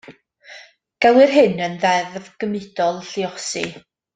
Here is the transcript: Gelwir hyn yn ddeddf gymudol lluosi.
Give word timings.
Gelwir 1.05 1.35
hyn 1.35 1.61
yn 1.67 1.77
ddeddf 1.83 2.33
gymudol 2.45 2.99
lluosi. 3.11 3.67